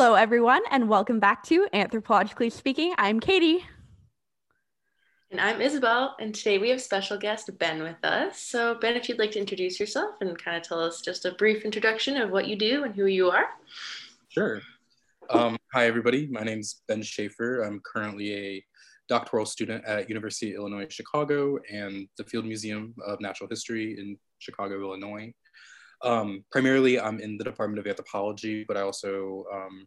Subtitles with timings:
[0.00, 2.94] Hello, everyone, and welcome back to Anthropologically Speaking.
[2.96, 3.66] I'm Katie.
[5.30, 8.40] And I'm Isabel, and today we have special guest Ben with us.
[8.40, 11.32] So, Ben, if you'd like to introduce yourself and kind of tell us just a
[11.32, 13.44] brief introduction of what you do and who you are.
[14.30, 14.62] Sure.
[15.28, 16.28] Um, hi, everybody.
[16.28, 17.60] My name is Ben Schaefer.
[17.60, 18.64] I'm currently a
[19.06, 24.16] doctoral student at University of Illinois Chicago and the Field Museum of Natural History in
[24.38, 25.30] Chicago, Illinois.
[26.02, 29.86] Um, primarily, I'm in the Department of Anthropology, but I also um,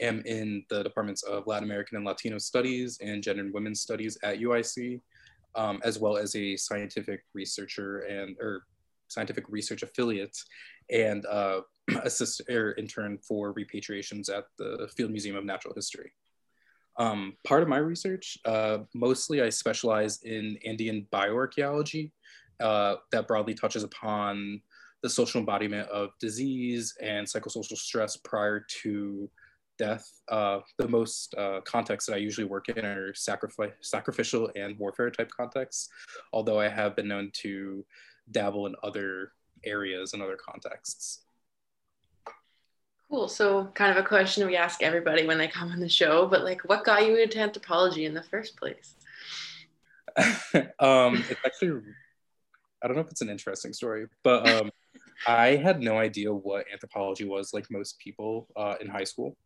[0.00, 4.16] am in the departments of Latin American and Latino Studies and Gender and Women's Studies
[4.22, 5.00] at UIC,
[5.54, 8.64] um, as well as a scientific researcher and or
[9.08, 10.36] scientific research affiliate
[10.90, 11.60] and uh,
[12.02, 16.12] assist or intern for repatriations at the Field Museum of Natural History.
[16.98, 22.10] Um, part of my research, uh, mostly I specialize in Andean bioarchaeology
[22.60, 24.60] uh, that broadly touches upon
[25.02, 29.28] the social embodiment of disease and psychosocial stress prior to
[29.78, 30.08] death.
[30.28, 35.10] Uh, the most uh, contexts that I usually work in are sacrifice, sacrificial and warfare
[35.10, 35.88] type contexts,
[36.32, 37.84] although I have been known to
[38.30, 39.32] dabble in other
[39.64, 41.22] areas and other contexts.
[43.10, 43.28] Cool.
[43.28, 46.44] So, kind of a question we ask everybody when they come on the show, but
[46.44, 48.94] like, what got you into anthropology in the first place?
[50.78, 51.82] um, it's actually,
[52.82, 54.70] I don't know if it's an interesting story, but um,
[55.26, 59.36] I had no idea what anthropology was, like most people uh, in high school,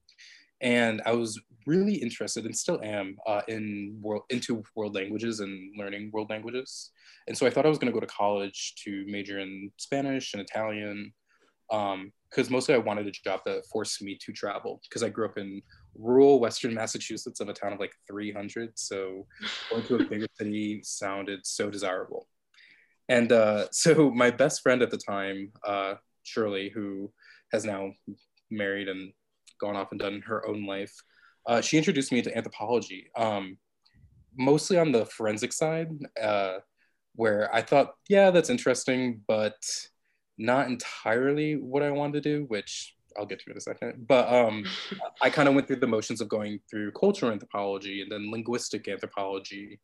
[0.60, 5.74] and I was really interested, and still am, uh, in world into world languages and
[5.78, 6.90] learning world languages.
[7.26, 10.32] And so I thought I was going to go to college to major in Spanish
[10.32, 11.12] and Italian,
[11.68, 12.12] because um,
[12.52, 14.80] mostly I wanted a job that forced me to travel.
[14.88, 15.60] Because I grew up in
[15.94, 19.26] rural Western Massachusetts, of a town of like 300, so
[19.70, 22.28] going to a bigger city sounded so desirable.
[23.08, 27.12] And uh, so my best friend at the time, uh, Shirley, who
[27.52, 27.92] has now
[28.50, 29.12] married and
[29.60, 30.94] gone off and done her own life,
[31.46, 33.56] uh, she introduced me to anthropology, um,
[34.36, 35.90] mostly on the forensic side,
[36.20, 36.58] uh,
[37.14, 39.54] where I thought, yeah, that's interesting, but
[40.38, 44.06] not entirely what I wanted to do, which I'll get to in a second.
[44.06, 44.64] But um,
[45.22, 48.88] I kind of went through the motions of going through cultural anthropology and then linguistic
[48.88, 49.80] anthropology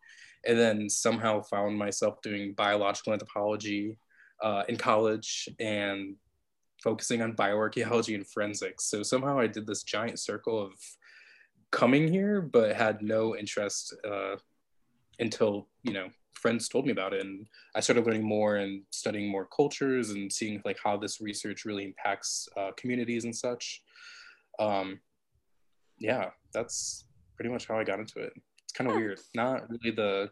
[0.47, 3.97] and then somehow found myself doing biological anthropology
[4.43, 6.17] uh, in college and
[6.83, 8.87] focusing on bioarchaeology and forensics.
[8.87, 10.73] So somehow I did this giant circle of
[11.71, 14.37] coming here, but had no interest uh,
[15.19, 19.31] until you know friends told me about it, and I started learning more and studying
[19.31, 23.83] more cultures and seeing like how this research really impacts uh, communities and such.
[24.59, 24.99] Um,
[25.99, 27.05] yeah, that's
[27.37, 28.33] pretty much how I got into it
[28.73, 29.21] it's kind of weird.
[29.35, 30.31] Not really the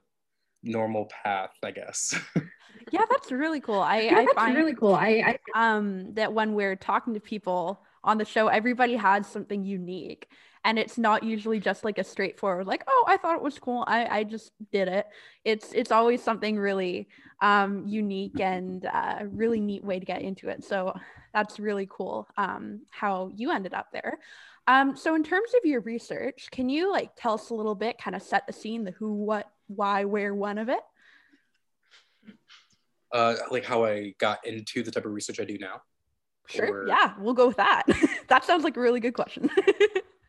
[0.62, 2.14] normal path, I guess.
[2.90, 3.80] yeah, that's really cool.
[3.80, 4.94] I, yeah, I find really cool.
[4.94, 9.64] I, I um that when we're talking to people on the show, everybody has something
[9.64, 10.28] unique.
[10.62, 13.82] And it's not usually just like a straightforward, like, oh, I thought it was cool.
[13.86, 15.06] I, I just did it.
[15.42, 17.08] It's it's always something really
[17.40, 20.62] um, unique and uh, really neat way to get into it.
[20.62, 20.94] So
[21.32, 24.18] that's really cool um, how you ended up there.
[24.70, 27.98] Um, so in terms of your research, can you like tell us a little bit,
[27.98, 30.78] kind of set the scene, the who, what, why, where, when of it?
[33.12, 35.82] Uh, like how I got into the type of research I do now.
[36.46, 36.84] Sure.
[36.84, 36.86] Or...
[36.86, 37.82] Yeah, we'll go with that.
[38.28, 39.50] that sounds like a really good question.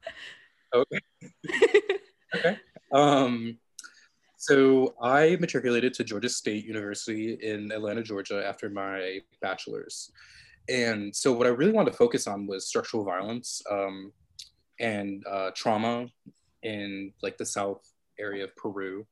[0.74, 1.00] okay.
[2.36, 2.58] okay.
[2.92, 3.60] Um,
[4.38, 10.12] so I matriculated to Georgia State University in Atlanta, Georgia after my bachelor's.
[10.68, 13.62] And so what I really wanted to focus on was structural violence.
[13.70, 14.12] Um,
[14.82, 16.08] and uh, trauma
[16.64, 17.88] in like the south
[18.20, 19.06] area of Peru,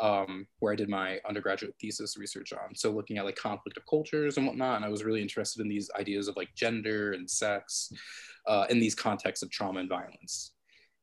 [0.00, 2.74] um, where I did my undergraduate thesis research on.
[2.74, 5.68] So looking at like conflict of cultures and whatnot, and I was really interested in
[5.68, 7.92] these ideas of like gender and sex
[8.46, 10.52] uh, in these contexts of trauma and violence.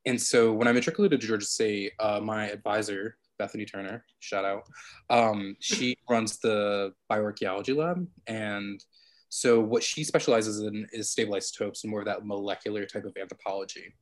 [0.05, 4.63] And so when I matriculated to Georgia State, uh, my advisor, Bethany Turner, shout out,
[5.09, 8.83] um, she runs the bioarchaeology lab and
[9.29, 13.15] so what she specializes in is stable isotopes and more of that molecular type of
[13.19, 13.93] anthropology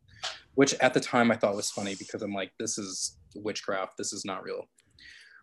[0.56, 4.14] which at the time I thought was funny because I'm like, this is witchcraft, this
[4.14, 4.68] is not real.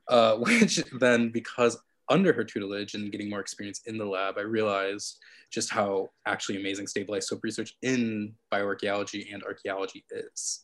[0.08, 4.42] Uh, which then, because under her tutelage and getting more experience in the lab, I
[4.42, 5.18] realized
[5.50, 10.60] just how actually amazing stable isotope research in bioarchaeology and archaeology is.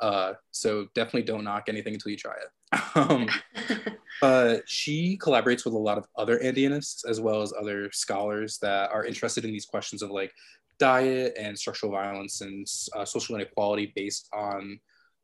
[0.00, 2.48] Uh, so definitely don't knock anything until you try it.
[2.96, 3.28] Um,
[4.20, 8.90] but she collaborates with a lot of other Andeanists as well as other scholars that
[8.90, 10.32] are interested in these questions of like
[10.78, 12.66] diet and structural violence and
[12.96, 14.78] uh, social inequality based on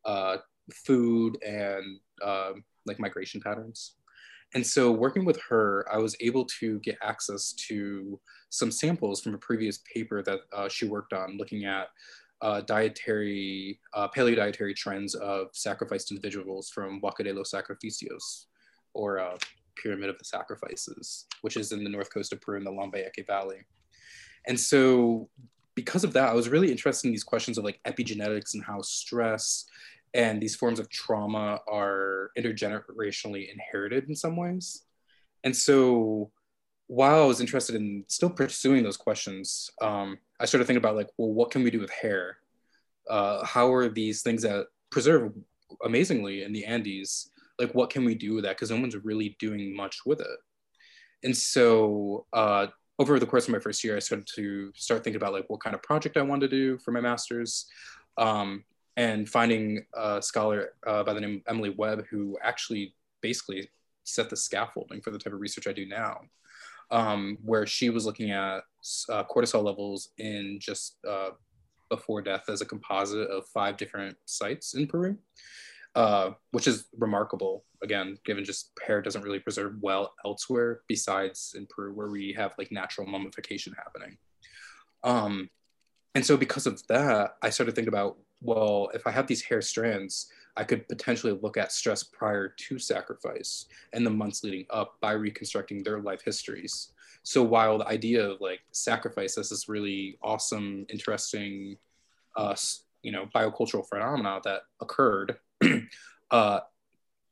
[0.05, 0.37] uh,
[0.73, 2.51] food and uh,
[2.85, 3.95] like migration patterns.
[4.53, 8.19] And so, working with her, I was able to get access to
[8.49, 11.87] some samples from a previous paper that uh, she worked on, looking at
[12.41, 18.45] uh, dietary, uh, paleo dietary trends of sacrificed individuals from Huaca de los Sacrificios,
[18.93, 19.37] or
[19.81, 23.25] Pyramid of the Sacrifices, which is in the north coast of Peru in the Lambayeque
[23.25, 23.59] Valley.
[24.47, 25.29] And so,
[25.75, 28.81] because of that, I was really interested in these questions of like epigenetics and how
[28.81, 29.65] stress
[30.13, 34.83] and these forms of trauma are intergenerationally inherited in some ways.
[35.43, 36.31] And so,
[36.87, 41.09] while I was interested in still pursuing those questions, um, I started thinking about like,
[41.17, 42.37] well, what can we do with hair?
[43.09, 45.31] Uh, how are these things that preserve
[45.85, 47.29] amazingly in the Andes?
[47.57, 48.57] Like, what can we do with that?
[48.57, 50.27] Because no one's really doing much with it.
[51.23, 52.67] And so, uh,
[53.01, 55.59] over the course of my first year, I started to start thinking about like what
[55.59, 57.65] kind of project I wanted to do for my master's,
[58.19, 58.63] um,
[58.95, 63.71] and finding a scholar uh, by the name of Emily Webb who actually basically
[64.03, 66.21] set the scaffolding for the type of research I do now.
[66.91, 68.63] Um, where she was looking at
[69.09, 71.29] uh, cortisol levels in just uh,
[71.89, 75.17] before death as a composite of five different sites in Peru,
[75.95, 77.65] uh, which is remarkable.
[77.83, 82.53] Again, given just hair doesn't really preserve well elsewhere besides in Peru, where we have
[82.57, 84.17] like natural mummification happening.
[85.03, 85.49] Um,
[86.13, 89.61] and so, because of that, I started thinking about well, if I have these hair
[89.61, 94.95] strands, I could potentially look at stress prior to sacrifice and the months leading up
[94.99, 96.91] by reconstructing their life histories.
[97.23, 101.77] So while the idea of like sacrifice as this really awesome, interesting,
[102.35, 102.55] uh,
[103.03, 105.37] you know, biocultural phenomena that occurred,
[106.31, 106.59] uh,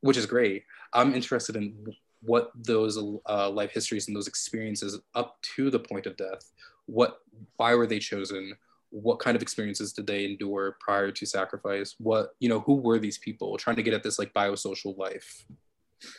[0.02, 1.76] which is great, I'm interested in
[2.22, 2.98] what those
[3.28, 6.52] uh, life histories and those experiences up to the point of death,
[6.86, 7.20] what,
[7.58, 8.56] why were they chosen?
[8.92, 11.94] what kind of experiences did they endure prior to sacrifice?
[12.00, 13.56] What you know who were these people?
[13.56, 15.46] Trying to get at this like biosocial life.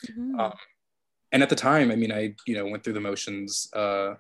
[0.06, 0.38] Mm-hmm.
[0.38, 0.52] um,
[1.32, 4.14] and at the time i mean i you know went through the motions uh,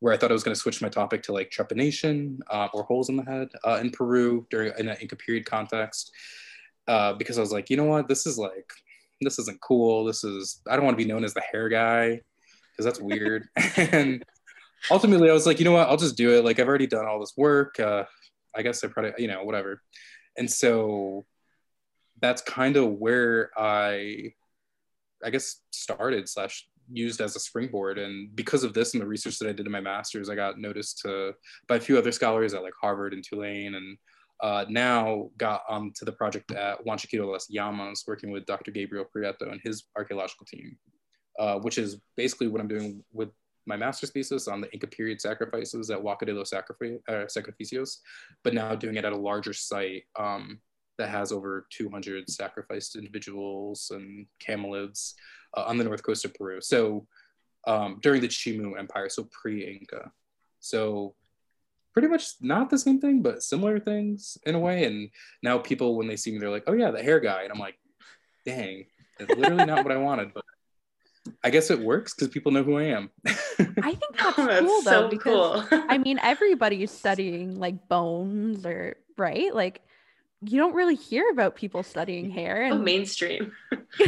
[0.00, 2.84] where i thought i was going to switch my topic to like trepanation uh, or
[2.84, 6.12] holes in the head uh, in peru during in an inca period context
[6.88, 8.70] uh, because i was like you know what this is like
[9.20, 12.20] this isn't cool this is i don't want to be known as the hair guy
[12.72, 14.24] because that's weird and
[14.90, 15.88] ultimately, I was like, you know what?
[15.88, 16.44] I'll just do it.
[16.44, 17.78] Like I've already done all this work.
[17.80, 18.04] Uh,
[18.54, 19.82] I guess I probably, you know, whatever.
[20.36, 21.24] And so
[22.20, 24.32] that's kind of where I,
[25.24, 27.98] I guess, started slash used as a springboard.
[27.98, 30.58] And because of this and the research that I did in my master's, I got
[30.58, 31.34] noticed to
[31.66, 33.96] by a few other scholars at like Harvard and Tulane, and
[34.42, 38.70] uh, now got onto the project at Huanchaquito Las Llamas, working with Dr.
[38.70, 40.76] Gabriel Prieto and his archaeological team,
[41.38, 43.30] uh, which is basically what I'm doing with
[43.66, 46.62] my master's thesis on the Inca period sacrifices at Huaca de los uh,
[47.08, 47.98] Sacrificios,
[48.42, 50.60] but now doing it at a larger site um,
[50.98, 55.14] that has over 200 sacrificed individuals and camelids
[55.56, 56.60] uh, on the north coast of Peru.
[56.60, 57.06] So
[57.66, 60.10] um, during the Chimu Empire, so pre-Inca.
[60.60, 61.14] So
[61.94, 64.84] pretty much not the same thing, but similar things in a way.
[64.84, 65.08] And
[65.42, 67.58] now people, when they see me, they're like, "Oh yeah, the hair guy," and I'm
[67.58, 67.78] like,
[68.44, 68.84] "Dang,
[69.18, 70.44] it's literally not what I wanted." But
[71.42, 73.10] I guess it works because people know who I am.
[73.26, 75.84] I think that's, oh, that's cool though, because cool.
[75.88, 79.54] I mean everybody's studying like bones or right?
[79.54, 79.82] Like
[80.42, 83.52] you don't really hear about people studying hair and oh, mainstream.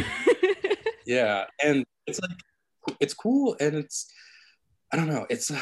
[1.05, 1.45] yeah.
[1.63, 2.37] And it's like
[2.99, 4.11] it's cool and it's
[4.91, 5.59] I don't know, it's uh,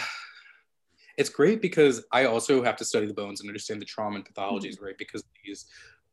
[1.18, 4.26] it's great because I also have to study the bones and understand the trauma and
[4.26, 4.86] pathologies, mm-hmm.
[4.86, 4.98] right?
[4.98, 5.66] Because these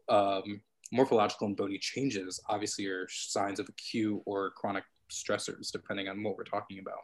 [0.09, 0.61] um,
[0.93, 6.37] morphological and bony changes obviously are signs of acute or chronic stressors, depending on what
[6.37, 7.01] we're talking about.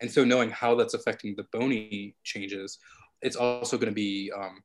[0.00, 2.78] And so knowing how that's affecting the bony changes,
[3.22, 4.62] it's also going to be um,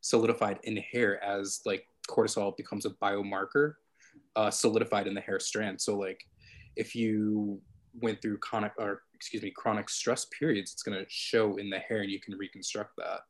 [0.00, 3.74] solidified in hair as like cortisol becomes a biomarker
[4.36, 5.80] uh, solidified in the hair strand.
[5.80, 6.20] So like
[6.76, 7.60] if you
[8.00, 11.78] went through chronic or excuse me chronic stress periods, it's going to show in the
[11.78, 13.20] hair and you can reconstruct that.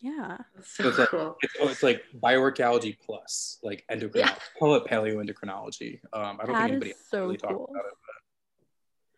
[0.00, 0.38] Yeah.
[0.64, 1.36] So it's, like, cool.
[1.42, 4.16] it's, oh, it's like bioarchaeology plus like endocrinology.
[4.16, 4.34] Yeah.
[4.58, 6.00] Call it paleoendocrinology.
[6.14, 7.50] Um, I don't that think anybody so really cool.
[7.50, 7.94] talks about it.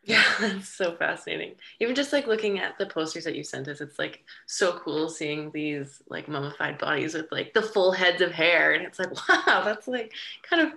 [0.03, 1.55] Yeah, that's so fascinating.
[1.81, 5.09] Even just like looking at the posters that you sent us, it's like so cool
[5.09, 8.73] seeing these like mummified bodies with like the full heads of hair.
[8.73, 10.13] And it's like, wow, that's like
[10.49, 10.73] kind of,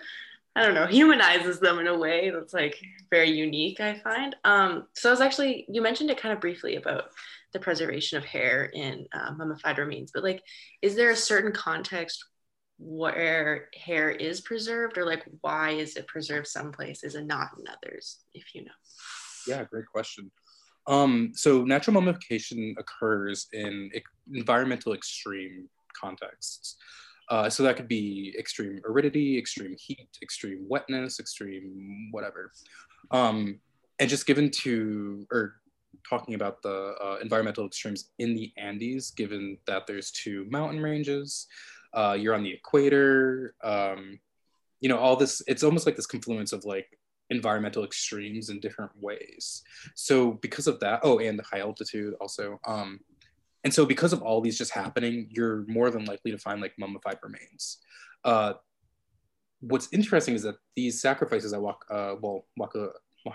[0.56, 2.76] I don't know, humanizes them in a way that's like
[3.10, 4.36] very unique, I find.
[4.44, 7.06] Um, so I was actually, you mentioned it kind of briefly about
[7.54, 10.44] the preservation of hair in uh, mummified remains, but like,
[10.82, 12.26] is there a certain context
[12.80, 17.66] where hair is preserved or like why is it preserved some places and not in
[17.68, 18.72] others, if you know?
[19.48, 20.32] Yeah, great question.
[20.88, 23.92] Um, so natural mummification occurs in
[24.34, 26.78] environmental extreme contexts.
[27.30, 32.52] Uh, so that could be extreme aridity, extreme heat, extreme wetness, extreme whatever.
[33.12, 33.60] Um,
[34.00, 35.56] and just given to, or
[36.08, 41.48] talking about the uh, environmental extremes in the Andes, given that there's two mountain ranges.
[41.94, 43.54] Uh, you're on the equator.
[43.64, 44.20] Um,
[44.80, 46.98] you know, all this, it's almost like this confluence of like
[47.30, 49.64] environmental extremes in different ways.
[49.94, 52.60] So because of that, oh, and the high altitude also.
[52.66, 53.00] Um,
[53.64, 56.74] and so because of all these just happening, you're more than likely to find like
[56.78, 57.80] mummified remains.
[58.24, 58.54] Uh,
[59.62, 62.92] what's interesting is that these sacrifices at Waka, uh, well, Waka,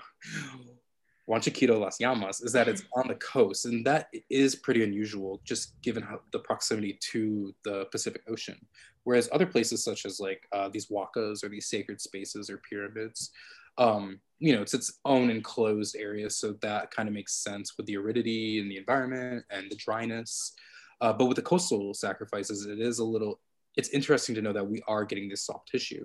[1.28, 5.81] Huanchaquito Las Llamas is that it's on the coast, and that is pretty unusual, just
[5.83, 8.59] given how the proximity to the Pacific Ocean.
[9.04, 13.31] Whereas other places, such as like uh, these wakas or these sacred spaces or pyramids,
[13.78, 17.87] um, you know, it's its own enclosed area, so that kind of makes sense with
[17.87, 20.53] the aridity and the environment and the dryness.
[21.00, 23.41] Uh, but with the coastal sacrifices, it is a little.
[23.76, 26.05] It's interesting to know that we are getting this soft tissue.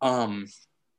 [0.00, 0.46] Um,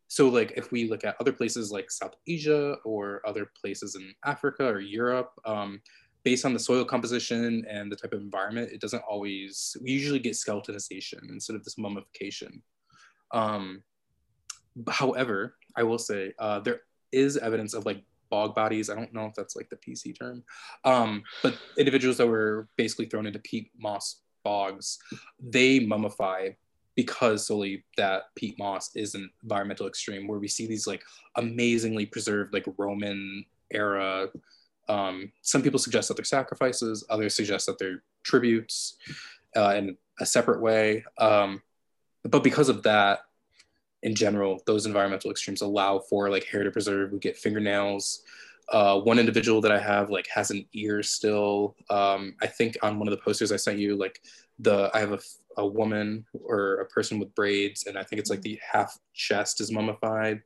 [0.08, 4.14] so like if we look at other places like South Asia or other places in
[4.26, 5.82] Africa or Europe, um,
[6.24, 10.20] based on the soil composition and the type of environment, it doesn't always, we usually
[10.20, 12.62] get skeletonization instead of this mummification.
[13.32, 13.84] Um,
[14.90, 16.82] however, I will say uh, there
[17.12, 18.90] is evidence of like bog bodies.
[18.90, 20.44] I don't know if that's like the PC term,
[20.84, 24.98] um, but individuals that were basically thrown into peat moss bogs,
[25.40, 26.56] they mummify
[26.96, 31.04] because solely that peat moss is an environmental extreme where we see these like
[31.36, 34.28] amazingly preserved like Roman era.
[34.90, 38.98] Um, some people suggest that they're sacrifices, others suggest that they're tributes
[39.56, 41.06] uh, in a separate way.
[41.20, 41.62] Um,
[42.24, 43.20] but because of that,
[44.08, 47.12] in general, those environmental extremes allow for like hair to preserve.
[47.12, 48.24] We get fingernails.
[48.72, 51.76] Uh, one individual that I have like has an ear still.
[51.90, 54.22] Um, I think on one of the posters I sent you, like
[54.60, 55.20] the I have a,
[55.58, 59.60] a woman or a person with braids, and I think it's like the half chest
[59.60, 60.42] is mummified.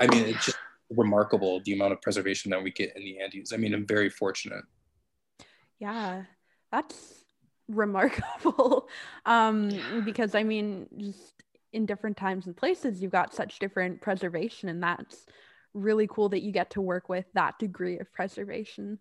[0.00, 0.58] I mean, it's just
[0.90, 3.52] remarkable the amount of preservation that we get in the Andes.
[3.52, 4.64] I mean, I'm very fortunate.
[5.78, 6.24] Yeah,
[6.72, 7.24] that's
[7.68, 8.88] remarkable.
[9.24, 9.70] um,
[10.04, 11.43] because I mean, just
[11.74, 15.26] in different times and places, you've got such different preservation, and that's
[15.74, 18.98] really cool that you get to work with that degree of preservation.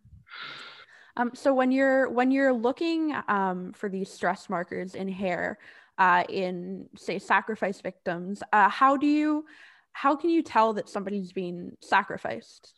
[1.16, 5.60] Um, so when you're when you're looking um, for these stress markers in hair
[6.00, 9.46] uh, in say sacrifice victims, uh, how do you
[9.92, 12.74] how can you tell that somebody's being sacrificed?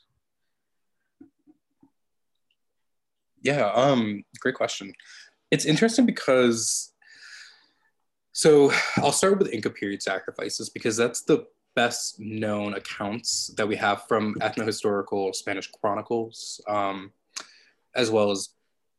[3.42, 4.92] Yeah, um, great question.
[5.52, 6.92] It's interesting because
[8.36, 13.78] so I'll start with Inca period sacrifices because that's the best known accounts that we
[13.78, 16.60] have from ethnohistorical Spanish chronicles.
[16.68, 17.12] Um,
[17.96, 18.50] as well as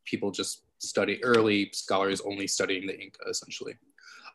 [0.06, 3.74] people just study early scholars only studying the Inca essentially.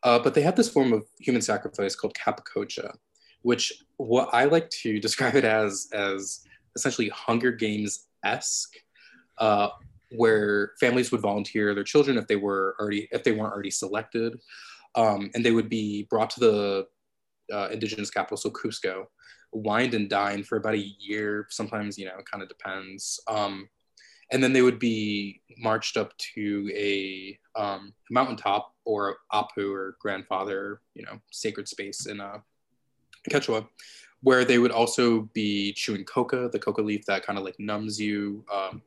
[0.03, 2.95] Uh, but they have this form of human sacrifice called capacocha,
[3.41, 8.75] which what I like to describe it as as essentially Hunger Games esque,
[9.39, 9.69] uh,
[10.15, 14.39] where families would volunteer their children if they were already if they weren't already selected,
[14.95, 16.87] um, and they would be brought to the
[17.53, 19.05] uh, indigenous capital, so Cusco,
[19.51, 21.47] wined and dined for about a year.
[21.49, 23.19] Sometimes you know, kind of depends.
[23.27, 23.69] Um,
[24.31, 30.81] and then they would be marched up to a um, mountaintop or apu or grandfather,
[30.95, 32.37] you know, sacred space in uh,
[33.29, 33.67] Quechua,
[34.21, 37.99] where they would also be chewing coca, the coca leaf that kind of like numbs
[37.99, 38.81] you um,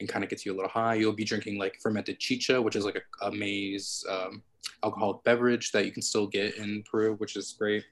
[0.00, 0.94] and kind of gets you a little high.
[0.94, 4.42] You'll be drinking like fermented chicha, which is like a, a maize um,
[4.84, 7.84] alcoholic beverage that you can still get in Peru, which is great.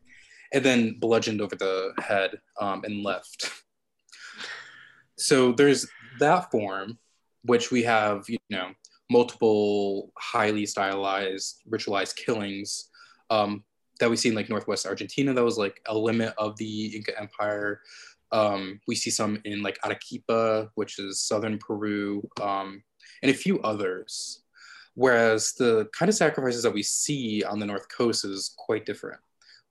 [0.53, 3.51] And then bludgeoned over the head um, and left.
[5.19, 5.87] So there's
[6.21, 6.99] that form,
[7.43, 8.71] which we have, you know,
[9.11, 12.91] multiple highly stylized, ritualized killings
[13.31, 13.65] um,
[14.01, 15.33] that we see in like Northwest Argentina.
[15.33, 17.81] That was like a limit of the Inca Empire.
[18.33, 22.83] Um, we see some in like Arequipa, which is southern Peru, um,
[23.23, 24.43] and a few others.
[24.97, 29.21] Whereas the kind of sacrifices that we see on the North Coast is quite different,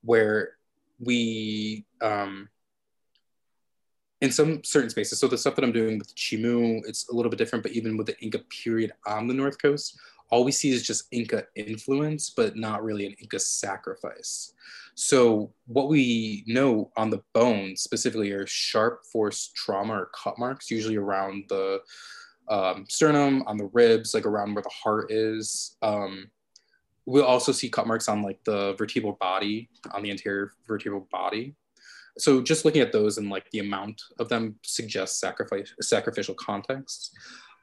[0.03, 0.51] where
[0.99, 2.47] we um,
[4.21, 5.19] in some certain spaces.
[5.19, 7.97] So the stuff that I'm doing with Chimu, it's a little bit different, but even
[7.97, 12.29] with the Inca period on the North Coast, all we see is just Inca influence,
[12.29, 14.53] but not really an Inca sacrifice.
[14.93, 20.71] So what we know on the bones specifically are sharp force trauma or cut marks,
[20.71, 21.81] usually around the
[22.49, 25.75] um, sternum, on the ribs, like around where the heart is.
[25.81, 26.29] Um,
[27.05, 31.55] we'll also see cut marks on like the vertebral body, on the anterior vertebral body
[32.17, 37.11] so just looking at those and like the amount of them suggests sacrifice sacrificial contexts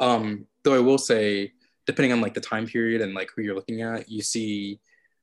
[0.01, 1.53] um, though i will say
[1.87, 4.81] depending on like the time period and like who you're looking at you see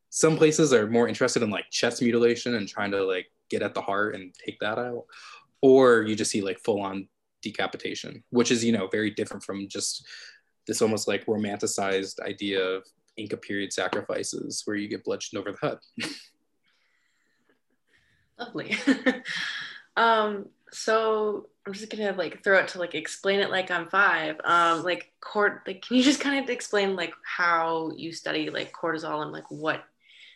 [0.09, 3.73] some places are more interested in like chest mutilation and trying to like get at
[3.73, 5.05] the heart and take that out
[5.61, 7.07] or you just see like full on
[7.41, 10.05] decapitation, which is, you know, very different from just
[10.67, 12.83] this almost like romanticized idea of
[13.17, 15.77] Inca period sacrifices where you get bludgeoned over the head.
[18.39, 18.75] Lovely.
[19.97, 24.39] um, so I'm just gonna like throw it to like explain it like I'm five.
[24.43, 28.71] Um, like court, like can you just kind of explain like how you study like
[28.71, 29.83] cortisol and like what,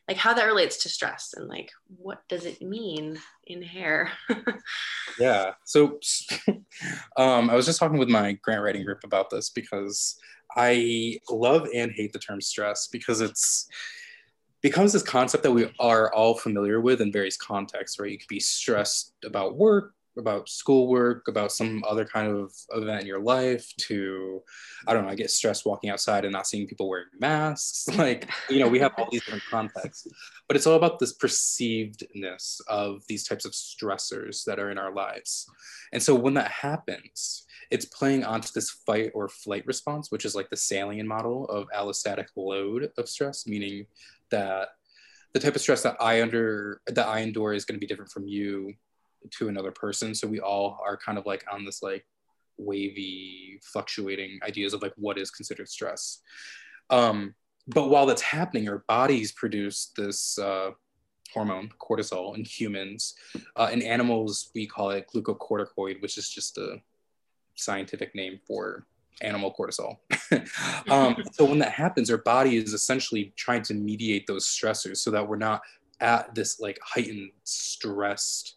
[0.08, 4.12] like how that relates to stress and like what does it mean in hair?
[5.20, 5.52] yeah.
[5.66, 6.00] So,
[7.18, 10.18] um, I was just talking with my grant writing group about this because
[10.56, 13.68] I love and hate the term stress because it's
[14.62, 18.12] becomes this concept that we are all familiar with in various contexts, right?
[18.12, 23.08] You could be stressed about work, about schoolwork, about some other kind of event in
[23.08, 24.42] your life, to,
[24.88, 27.88] I don't know, I get stressed walking outside and not seeing people wearing masks.
[28.04, 30.08] Like, you know, we have all these different contexts,
[30.48, 34.94] but it's all about this perceivedness of these types of stressors that are in our
[34.94, 35.46] lives.
[35.94, 40.36] And so when that happens, it's playing onto this fight or flight response, which is
[40.36, 43.86] like the salient model of allostatic load of stress, meaning
[44.32, 44.70] that
[45.34, 48.12] the type of stress that I under that I endure is going to be different
[48.12, 48.74] from you
[49.32, 50.14] to another person.
[50.14, 52.06] So we all are kind of like on this like
[52.58, 56.22] wavy, fluctuating ideas of like what is considered stress.
[56.90, 57.36] Um,
[57.68, 60.72] but while that's happening, our bodies produce this uh,
[61.34, 63.16] hormone, cortisol, in humans.
[63.56, 66.82] Uh, in animals, we call it glucocorticoid, which is just a
[67.56, 68.86] scientific name for
[69.22, 69.98] animal cortisol.
[70.90, 75.12] um, so when that happens, our body is essentially trying to mediate those stressors so
[75.12, 75.62] that we're not
[76.02, 78.56] at this like heightened stressed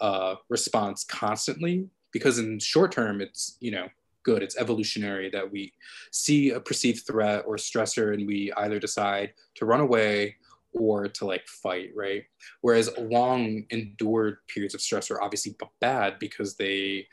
[0.00, 1.88] uh, response constantly.
[2.10, 3.88] Because in short term, it's you know
[4.22, 4.42] good.
[4.42, 5.72] It's evolutionary that we
[6.10, 10.36] see a perceived threat or stressor and we either decide to run away
[10.72, 12.24] or to like fight, right?
[12.60, 17.06] Whereas long endured periods of stress are obviously bad because they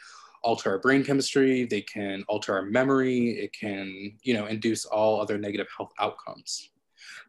[0.43, 5.21] alter our brain chemistry, they can alter our memory, it can, you know, induce all
[5.21, 6.69] other negative health outcomes.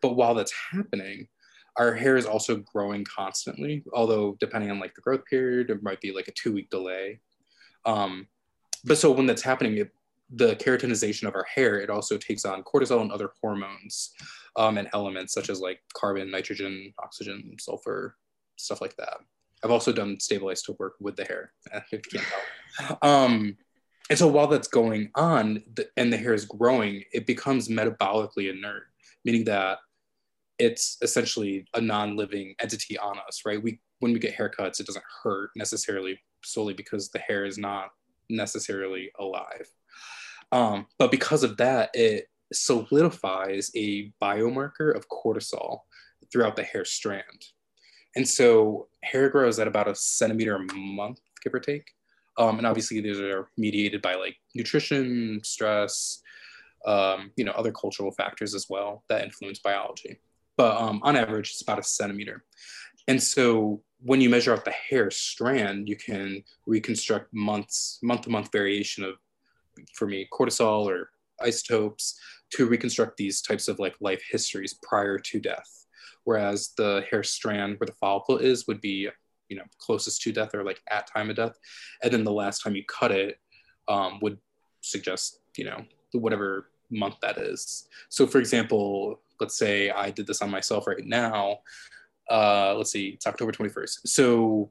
[0.02, 1.28] But while that's happening,
[1.78, 6.00] our hair is also growing constantly, although depending on like the growth period, it might
[6.00, 7.20] be like a two week delay.
[7.84, 8.26] Um,
[8.84, 9.90] but so when that's happening, it,
[10.30, 14.12] the keratinization of our hair, it also takes on cortisol and other hormones
[14.56, 18.16] um, and elements such as like carbon, nitrogen, oxygen, sulfur,
[18.56, 19.18] stuff like that.
[19.62, 22.26] I've also done stable isotope work with the hair, if you can't
[22.78, 22.98] tell.
[23.02, 23.56] Um,
[24.08, 28.50] and so while that's going on the, and the hair is growing, it becomes metabolically
[28.50, 28.84] inert,
[29.24, 29.78] meaning that
[30.58, 33.62] it's essentially a non-living entity on us, right?
[33.62, 37.90] We when we get haircuts, it doesn't hurt necessarily solely because the hair is not
[38.28, 39.68] necessarily alive.
[40.52, 45.80] Um, but because of that, it solidifies a biomarker of cortisol
[46.30, 47.46] throughout the hair strand.
[48.14, 51.90] And so hair grows at about a centimeter a month, give or take.
[52.38, 56.22] Um, and obviously these are mediated by like nutrition, stress,
[56.86, 60.18] um, you know, other cultural factors as well that influence biology.
[60.56, 62.44] But um, on average, it's about a centimeter.
[63.08, 68.30] And so when you measure out the hair strand, you can reconstruct months, month to
[68.30, 69.14] month variation of,
[69.94, 72.18] for me, cortisol or isotopes
[72.50, 75.86] to reconstruct these types of like life histories prior to death.
[76.24, 79.08] Whereas the hair strand where the follicle is would be
[79.48, 81.56] you know closest to death or like at time of death.
[82.02, 83.38] And then the last time you cut it
[83.88, 84.38] um, would
[84.80, 87.88] suggest you know whatever month that is.
[88.08, 91.58] So for example let's say i did this on myself right now
[92.30, 94.70] uh, let's see it's october 21st so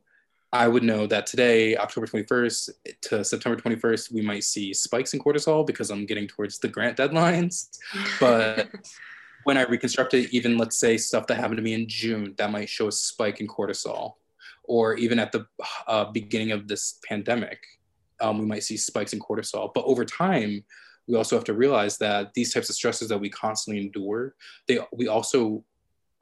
[0.51, 2.69] i would know that today october 21st
[3.01, 6.97] to september 21st we might see spikes in cortisol because i'm getting towards the grant
[6.97, 7.69] deadlines
[8.19, 8.69] but
[9.45, 12.51] when I reconstruct it, even let's say stuff that happened to me in June, that
[12.51, 14.13] might show a spike in cortisol.
[14.63, 15.45] Or even at the
[15.87, 17.63] uh, beginning of this pandemic,
[18.19, 19.71] um, we might see spikes in cortisol.
[19.73, 20.63] But over time,
[21.07, 24.35] we also have to realize that these types of stresses that we constantly endure,
[24.67, 25.63] they we also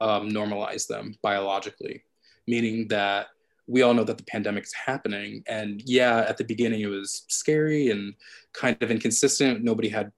[0.00, 2.02] um, normalize them biologically,
[2.46, 3.28] meaning that
[3.66, 5.42] we all know that the pandemic is happening.
[5.46, 8.14] And yeah, at the beginning it was scary and
[8.52, 9.64] kind of inconsistent.
[9.64, 10.12] Nobody had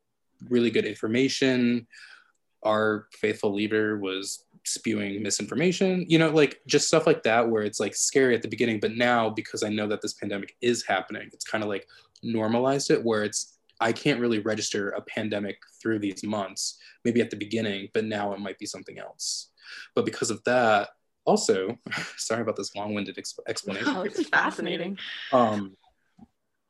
[0.48, 1.86] really good information
[2.66, 7.78] our faithful leader was spewing misinformation you know like just stuff like that where it's
[7.78, 11.28] like scary at the beginning but now because i know that this pandemic is happening
[11.32, 11.86] it's kind of like
[12.22, 17.30] normalized it where it's i can't really register a pandemic through these months maybe at
[17.30, 19.50] the beginning but now it might be something else.
[19.94, 20.90] But because of that
[21.24, 21.76] also
[22.16, 23.88] sorry about this long-winded exp- explanation.
[23.96, 24.98] Oh, it's fascinating.
[25.32, 25.76] Um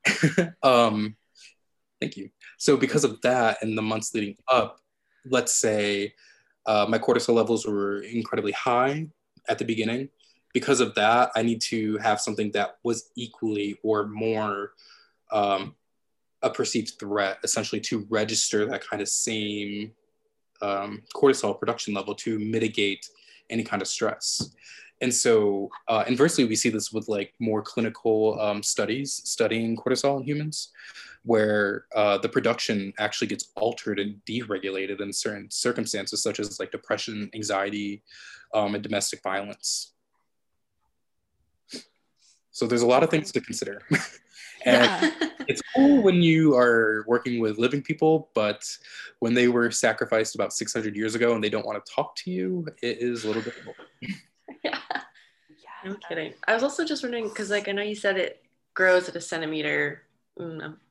[0.62, 1.16] um
[2.01, 2.31] thank you.
[2.59, 4.81] So because of that and the months leading up
[5.29, 6.14] let's say
[6.66, 9.09] uh, my cortisol levels were incredibly high
[9.49, 10.09] at the beginning.
[10.53, 14.73] Because of that, I need to have something that was equally or more
[15.31, 15.75] um,
[16.42, 19.92] a perceived threat, essentially to register that kind of same
[20.62, 23.09] um, cortisol production level to mitigate
[23.51, 24.55] any kind of stress.
[25.03, 30.18] And so, uh, inversely, we see this with like more clinical um, studies studying cortisol
[30.18, 30.72] in humans,
[31.22, 36.70] where uh, the production actually gets altered and deregulated in certain circumstances, such as like
[36.70, 38.03] depression, anxiety,
[38.55, 39.92] um, and domestic violence.
[42.53, 43.83] So there's a lot of things to consider.
[44.64, 45.29] and yeah.
[45.49, 48.65] it's cool when you are working with living people, but
[49.21, 52.31] when they were sacrificed about 600 years ago and they don't want to talk to
[52.31, 53.77] you, it is a little difficult.
[54.01, 54.11] yeah.
[54.63, 55.91] Yeah.
[55.91, 56.35] No kidding.
[56.47, 58.43] I was also just wondering because, like, I know you said it
[58.75, 60.03] grows at a centimeter
[60.39, 60.43] a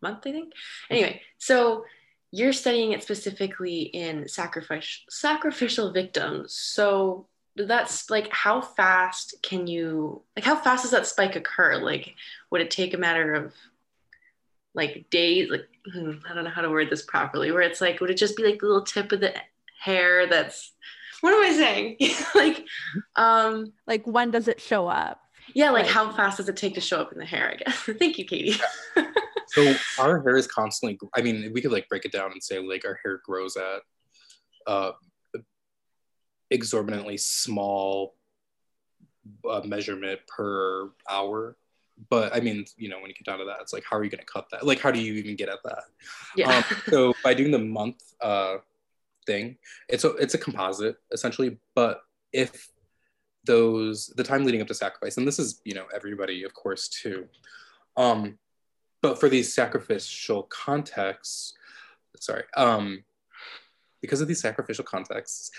[0.02, 0.54] month, I think.
[0.90, 1.86] Anyway, so
[2.32, 6.54] you're studying it specifically in sacrifice sacrificial victims.
[6.54, 11.78] So that's like how fast can you like how fast does that spike occur?
[11.78, 12.16] Like,
[12.52, 13.54] would it take a matter of
[14.76, 15.50] like days?
[15.50, 17.52] Like, hmm, I don't know how to word this properly.
[17.52, 19.34] Where it's like, would it just be like the little tip of the
[19.80, 20.74] hair that's
[21.22, 21.98] what am I saying?
[22.36, 22.66] like,
[23.16, 25.20] um, like when does it show up?
[25.54, 27.52] Yeah, like, like how fast does it take to show up in the hair?
[27.52, 27.78] I guess.
[28.00, 28.60] Thank you, Katie.
[29.48, 31.00] so our hair is constantly.
[31.16, 33.82] I mean, we could like break it down and say like our hair grows at
[34.68, 34.92] uh,
[36.52, 38.16] exorbitantly small
[39.50, 41.58] uh, measurement per hour.
[42.10, 44.04] But I mean, you know, when you get down to that, it's like, how are
[44.04, 44.66] you going to cut that?
[44.66, 45.84] Like, how do you even get at that?
[46.36, 46.58] Yeah.
[46.58, 48.58] Um, so by doing the month uh,
[49.26, 49.58] thing.
[49.90, 52.70] It's a it's a composite essentially, but if
[53.46, 56.88] those the time leading up to sacrifice, and this is you know everybody of course
[56.88, 57.28] too,
[57.98, 58.38] um,
[59.02, 61.54] but for these sacrificial contexts,
[62.20, 63.04] sorry, um,
[64.02, 65.52] because of these sacrificial contexts,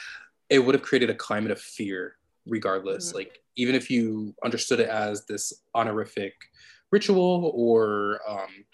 [0.48, 2.16] it would have created a climate of fear
[2.46, 3.08] regardless.
[3.08, 3.16] Mm-hmm.
[3.16, 6.34] Like even if you understood it as this honorific
[6.92, 8.64] ritual or um,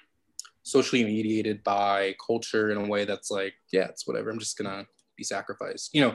[0.62, 4.30] socially mediated by culture in a way that's like, yeah, it's whatever.
[4.30, 5.94] I'm just gonna be sacrificed.
[5.94, 6.14] You know,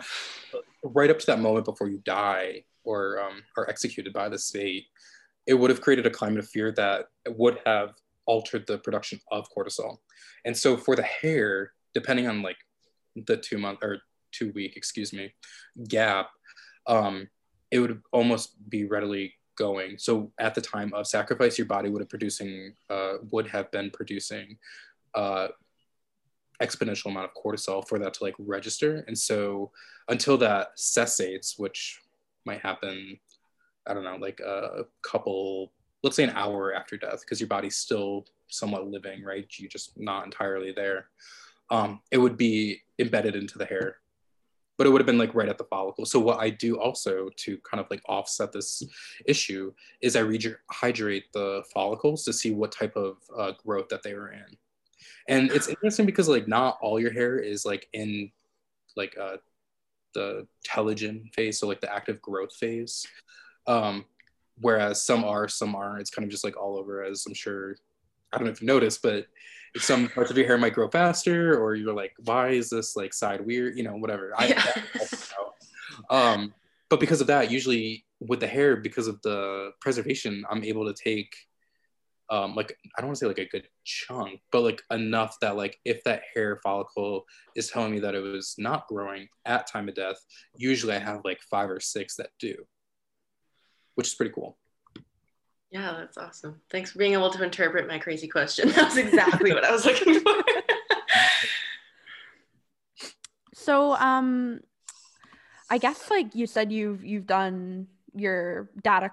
[0.84, 4.86] right up to that moment before you die or um, are executed by the state,
[5.46, 7.94] it would have created a climate of fear that would have
[8.26, 9.98] altered the production of cortisol.
[10.46, 12.58] And so for the hair, depending on like
[13.16, 14.00] the two month or
[14.32, 15.34] two week, excuse me,
[15.88, 16.30] gap,
[16.86, 17.28] um,
[17.72, 19.98] it would almost be readily going.
[19.98, 23.92] So at the time of sacrifice, your body would have producing uh, would have been
[23.92, 24.58] producing
[25.16, 25.48] uh,
[26.62, 29.04] exponential amount of cortisol for that to like register.
[29.08, 29.72] And so
[30.08, 32.00] until that cessates, which
[32.46, 33.20] might happen,
[33.86, 35.72] I don't know, like a couple,
[36.04, 39.46] let's say an hour after death, because your body's still somewhat living, right?
[39.58, 41.08] You're just not entirely there.
[41.70, 43.98] Um, it would be embedded into the hair
[44.78, 46.06] but it would have been like right at the follicle.
[46.06, 48.84] So what I do also to kind of like offset this
[49.26, 54.14] issue is I rehydrate the follicles to see what type of uh, growth that they
[54.14, 54.58] were in.
[55.28, 58.32] And it's interesting because like not all your hair is like in
[58.96, 59.38] like uh,
[60.14, 63.06] the telogen phase, so like the active growth phase.
[63.66, 64.06] Um,
[64.60, 66.02] whereas some are, some aren't.
[66.02, 67.76] It's kind of just like all over, as I'm sure.
[68.32, 69.28] I don't know if you noticed, but
[69.76, 73.14] some parts of your hair might grow faster or you're like why is this like
[73.14, 73.78] side weird?
[73.78, 74.34] You know whatever.
[74.40, 74.62] Yeah.
[76.10, 76.54] I, um
[76.90, 80.94] but because of that usually with the hair because of the preservation i'm able to
[80.94, 81.36] take
[82.30, 85.56] um like i don't want to say like a good chunk but like enough that
[85.56, 87.26] like if that hair follicle
[87.56, 90.18] is telling me that it was not growing at time of death
[90.56, 92.56] usually i have like five or six that do
[93.96, 94.58] which is pretty cool
[95.72, 96.62] yeah, that's awesome.
[96.70, 98.70] Thanks for being able to interpret my crazy question.
[98.74, 100.34] That was exactly what I was looking for.
[103.54, 104.62] so, um,
[105.70, 109.12] I guess like you said, you've you've done your data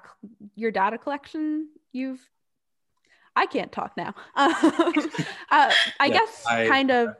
[0.54, 1.68] your data collection.
[1.92, 2.20] You've
[3.34, 4.14] I can't talk now.
[4.36, 4.52] uh,
[5.50, 7.16] I yeah, guess I, kind of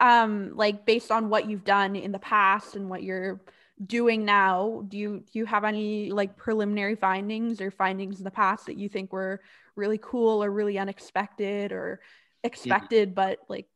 [0.00, 3.40] um like based on what you've done in the past and what you're
[3.86, 8.30] doing now do you do you have any like preliminary findings or findings in the
[8.30, 9.40] past that you think were
[9.76, 12.00] really cool or really unexpected or
[12.42, 13.14] expected yeah.
[13.14, 13.66] but like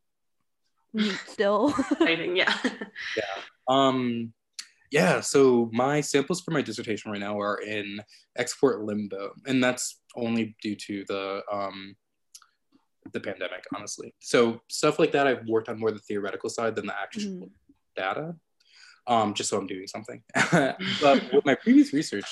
[0.92, 2.52] neat still yeah
[3.16, 3.22] yeah
[3.68, 4.32] um
[4.90, 8.00] yeah so my samples for my dissertation right now are in
[8.36, 11.94] export limbo and that's only due to the um
[13.12, 16.86] the pandemic honestly so stuff like that i've worked on more the theoretical side than
[16.86, 17.50] the actual mm.
[17.96, 18.34] data
[19.06, 20.22] um, just so I'm doing something.
[21.00, 22.26] but with my previous research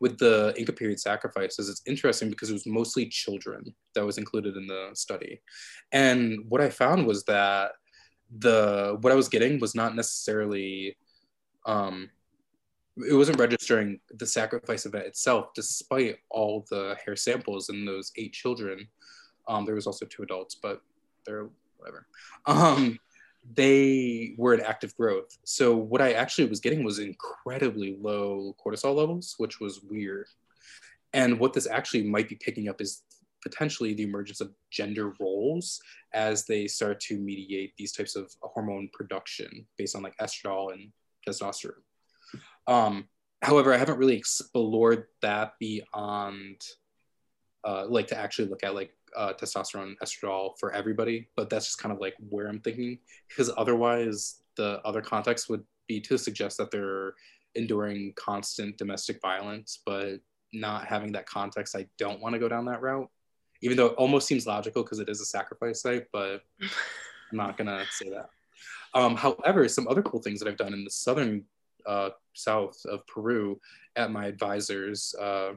[0.00, 4.56] with the Inca period sacrifices, it's interesting because it was mostly children that was included
[4.56, 5.40] in the study.
[5.92, 7.72] And what I found was that
[8.38, 10.96] the what I was getting was not necessarily
[11.66, 12.10] um,
[12.96, 18.32] it wasn't registering the sacrifice event itself, despite all the hair samples in those eight
[18.32, 18.86] children.
[19.48, 20.80] Um, there was also two adults, but
[21.26, 22.06] they're whatever.
[22.46, 22.98] Um,
[23.52, 25.36] they were in active growth.
[25.44, 30.26] So what I actually was getting was incredibly low cortisol levels, which was weird.
[31.12, 33.02] And what this actually might be picking up is
[33.42, 35.80] potentially the emergence of gender roles
[36.14, 40.90] as they start to mediate these types of hormone production based on like estradiol and
[41.28, 41.72] testosterone.
[42.66, 43.08] Um,
[43.42, 46.62] however, I haven't really explored that beyond
[47.64, 51.78] uh, like to actually look at like uh, testosterone, estradiol for everybody, but that's just
[51.78, 52.98] kind of like where I'm thinking
[53.28, 57.14] because otherwise the other context would be to suggest that they're
[57.54, 60.20] enduring constant domestic violence, but
[60.52, 63.08] not having that context, I don't want to go down that route,
[63.62, 67.56] even though it almost seems logical because it is a sacrifice site, but I'm not
[67.56, 68.30] gonna say that.
[68.94, 71.44] Um, however, some other cool things that I've done in the southern
[71.86, 73.60] uh, south of Peru
[73.96, 75.52] at my advisor's uh,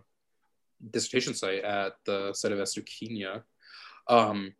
[0.92, 3.44] dissertation site at the site of Estuquina.
[4.08, 4.54] Um,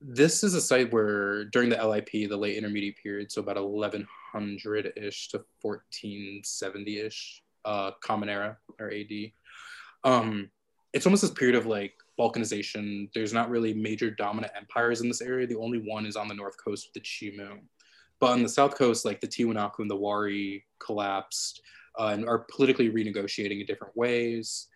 [0.00, 5.28] this is a site where during the LIP, the late intermediate period, so about 1100-ish
[5.28, 9.32] to 1470-ish, uh, Common Era or AD.
[10.04, 10.50] Um,
[10.92, 13.08] it's almost this period of like balkanization.
[13.14, 15.46] There's not really major dominant empires in this area.
[15.46, 17.60] The only one is on the north coast the Chimu.
[18.18, 21.62] But on the south coast, like the Tiwanaku and the Wari collapsed
[21.98, 24.68] uh, and are politically renegotiating in different ways.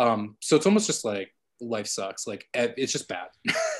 [0.00, 2.26] Um, so it's almost just like life sucks.
[2.26, 3.28] Like it's just bad.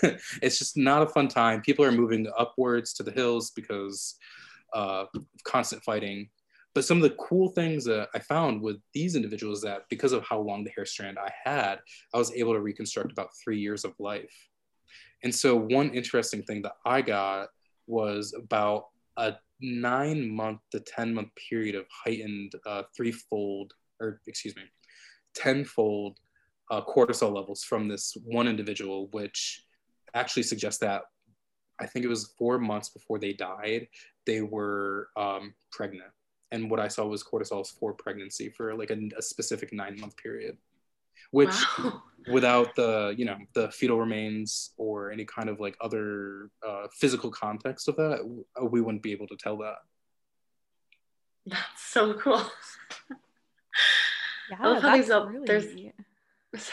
[0.43, 1.63] it's just not a fun time.
[1.63, 4.17] People are moving upwards to the hills because
[4.75, 5.07] uh,
[5.45, 6.29] constant fighting.
[6.75, 10.23] But some of the cool things that I found with these individuals that because of
[10.25, 11.81] how long the hair strand I had,
[12.15, 14.33] I was able to reconstruct about three years of life.
[15.25, 17.49] And so one interesting thing that I got
[17.87, 24.55] was about a nine month to 10 month period of heightened uh, threefold, or excuse
[24.55, 24.63] me,
[25.35, 26.19] tenfold
[26.71, 29.65] uh, cortisol levels from this one individual, which
[30.15, 31.03] actually suggests that
[31.81, 33.89] I think it was four months before they died,
[34.27, 36.11] they were um, pregnant.
[36.53, 40.17] And what I saw was cortisol for pregnancy for like a, a specific nine month
[40.17, 40.57] period,
[41.31, 42.03] which wow.
[42.31, 47.31] without the, you know, the fetal remains or any kind of like other uh, physical
[47.31, 49.77] context of that, we wouldn't be able to tell that.
[51.47, 52.43] That's so cool.
[54.51, 55.47] Yeah, I love how these really...
[56.53, 56.71] there's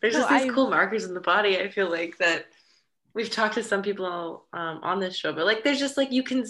[0.00, 0.48] there's just these I...
[0.48, 1.58] cool markers in the body.
[1.58, 2.46] I feel like that
[3.14, 6.22] we've talked to some people um, on this show, but like there's just like you
[6.22, 6.44] can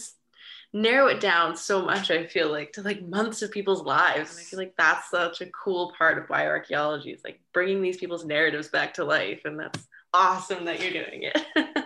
[0.72, 2.10] narrow it down so much.
[2.10, 5.40] I feel like to like months of people's lives, and I feel like that's such
[5.40, 7.06] a cool part of bioarchaeology.
[7.06, 11.22] It's like bringing these people's narratives back to life, and that's awesome that you're doing
[11.22, 11.38] it.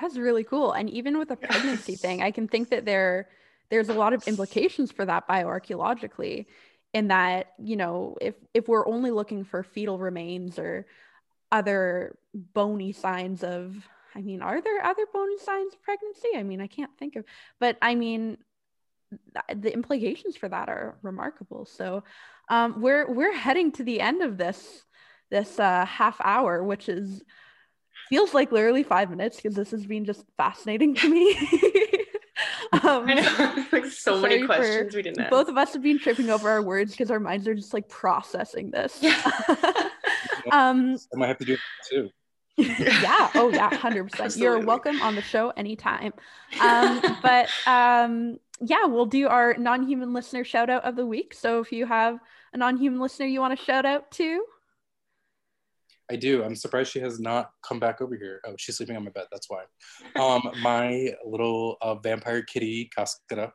[0.00, 0.72] That's really cool.
[0.72, 3.28] And even with a pregnancy thing, I can think that there
[3.70, 6.46] there's a lot of implications for that bioarchaeologically
[6.92, 10.86] in that you know if if we're only looking for fetal remains or
[11.50, 13.76] other bony signs of
[14.14, 16.28] i mean are there other bony signs of pregnancy?
[16.36, 17.24] I mean i can't think of
[17.58, 18.38] but i mean
[19.54, 21.64] the implications for that are remarkable.
[21.66, 22.04] So
[22.48, 24.84] um, we're we're heading to the end of this
[25.30, 27.22] this uh, half hour which is
[28.08, 31.34] feels like literally five minutes because this has been just fascinating to me
[32.72, 35.30] Um, I know, like so many questions we didn't ask.
[35.30, 37.88] Both of us have been tripping over our words because our minds are just like
[37.88, 38.98] processing this.
[39.02, 39.20] Yeah.
[40.52, 42.10] um, I might have to do it too.
[42.56, 43.30] yeah.
[43.34, 43.74] Oh, yeah.
[43.74, 44.36] Hundred percent.
[44.36, 46.12] You're welcome on the show anytime.
[46.60, 51.34] Um, but um, yeah, we'll do our non-human listener shout out of the week.
[51.34, 52.18] So if you have
[52.52, 54.44] a non-human listener you want to shout out to,
[56.10, 56.44] I do.
[56.44, 58.40] I'm surprised she has not come back over here.
[58.46, 59.26] Oh, she's sleeping on my bed.
[59.30, 59.64] That's why.
[60.20, 63.52] Um, my little uh, vampire kitty, Cascara,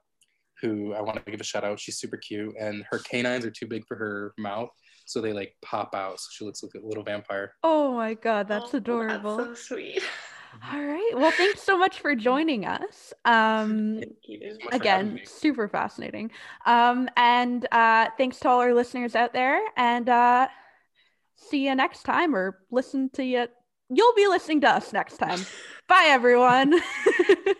[0.62, 1.79] who I want to give a shout out.
[1.79, 4.69] She's super cute, and her canines are too big for her mouth,
[5.05, 6.19] so they like pop out.
[6.19, 7.53] So she looks like a little vampire.
[7.63, 9.38] Oh my god, that's oh, adorable.
[9.38, 10.03] That's so sweet.
[10.73, 11.12] All right.
[11.13, 13.13] Well, thanks so much for joining us.
[13.25, 14.01] Um,
[14.71, 16.31] again, super fascinating.
[16.65, 19.62] Um, and uh, thanks to all our listeners out there.
[19.75, 20.47] And uh,
[21.38, 23.47] see you next time or listen to you.
[23.89, 25.45] You'll be listening to us next time.
[25.88, 26.73] Bye, everyone.